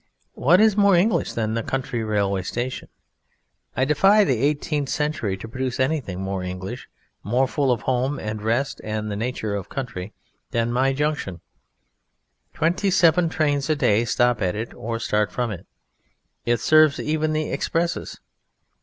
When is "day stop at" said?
13.75-14.55